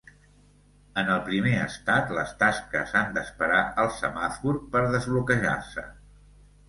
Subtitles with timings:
[1.01, 5.85] En el primer estat, les tasques han d’esperar al semàfor per desbloquejar-se.